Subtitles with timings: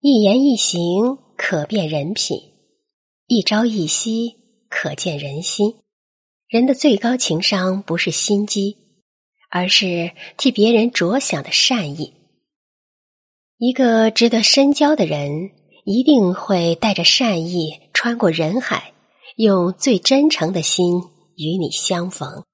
[0.00, 2.38] 一言一行可辨人品
[3.26, 4.36] 一朝一夕
[4.68, 5.74] 可见人心。
[6.46, 8.76] 人的最高情商不是心机
[9.50, 12.14] 而是替别人着想的善意。
[13.58, 15.50] 一个值得深交的人
[15.84, 18.92] 一定会带着善意穿过人海
[19.34, 21.02] 用最真诚的心
[21.34, 22.44] 与你相逢。